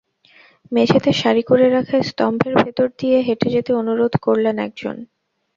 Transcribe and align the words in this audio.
মেঝেতে 0.71 1.11
সারি 1.13 1.43
করে 1.43 1.65
রাখা 1.69 1.97
স্তম্ভের 2.09 2.53
ভেতর 2.61 2.87
দিয়ে 2.99 3.17
হেঁটে 3.27 3.47
যেতে 3.55 3.71
অনুরোধ 3.81 4.13
করলেন 4.25 4.55
একজন। 4.67 4.95